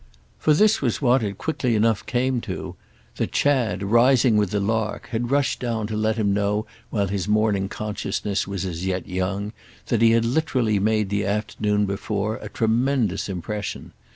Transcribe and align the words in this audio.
For 0.39 0.55
this 0.55 0.81
was 0.81 0.99
what 0.99 1.21
it 1.21 1.37
quickly 1.37 1.75
enough 1.75 2.03
came 2.07 2.41
to—that 2.41 3.31
Chad, 3.31 3.83
rising 3.83 4.35
with 4.35 4.49
the 4.49 4.59
lark, 4.59 5.09
had 5.11 5.29
rushed 5.29 5.59
down 5.59 5.85
to 5.85 5.95
let 5.95 6.15
him 6.17 6.33
know 6.33 6.65
while 6.89 7.05
his 7.05 7.27
morning 7.27 7.69
consciousness 7.69 8.47
was 8.47 8.65
yet 8.83 9.07
young 9.07 9.53
that 9.89 10.01
he 10.01 10.13
had 10.13 10.25
literally 10.25 10.79
made 10.79 11.09
the 11.11 11.23
afternoon 11.27 11.85
before 11.85 12.37
a 12.37 12.49
tremendous 12.49 13.29
impression. 13.29 13.93